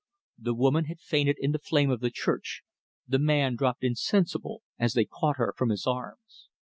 The 0.39 0.55
woman 0.55 0.85
had 0.85 0.99
fainted 0.99 1.37
in 1.39 1.51
the 1.51 1.59
flame 1.59 1.91
of 1.91 1.99
the 1.99 2.09
church; 2.09 2.63
the 3.07 3.19
man 3.19 3.55
dropped 3.55 3.83
insensible 3.83 4.63
as 4.79 4.93
they 4.93 5.05
caught 5.05 5.37
her 5.37 5.53
from 5.55 5.69
his 5.69 5.85
arms. 5.85 6.49